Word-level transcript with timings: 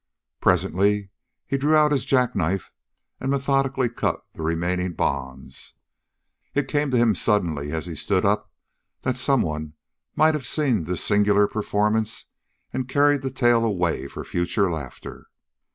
Presently 0.39 1.11
he 1.45 1.59
drew 1.59 1.75
out 1.75 1.91
his 1.91 2.05
jackknife 2.05 2.71
and 3.19 3.29
methodically 3.29 3.87
cut 3.87 4.25
the 4.33 4.41
remaining 4.41 4.93
bonds. 4.93 5.75
It 6.55 6.67
came 6.67 6.89
to 6.89 6.97
him 6.97 7.13
suddenly, 7.13 7.71
as 7.71 7.85
he 7.85 7.93
stood 7.93 8.25
up, 8.25 8.51
that 9.03 9.15
someone 9.15 9.73
might 10.15 10.33
have 10.33 10.47
seen 10.47 10.85
this 10.85 11.03
singular 11.03 11.47
performance 11.47 12.25
and 12.73 12.89
carried 12.89 13.21
the 13.21 13.29
tale 13.29 13.63
away 13.63 14.07
for 14.07 14.23
future 14.23 14.71
laughter. 14.71 15.27